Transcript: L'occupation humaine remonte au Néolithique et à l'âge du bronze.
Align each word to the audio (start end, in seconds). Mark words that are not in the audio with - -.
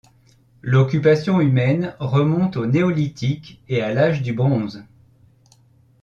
L'occupation 0.63 1.39
humaine 1.41 1.95
remonte 1.99 2.57
au 2.57 2.65
Néolithique 2.65 3.61
et 3.69 3.83
à 3.83 3.93
l'âge 3.93 4.23
du 4.23 4.33
bronze. 4.33 4.83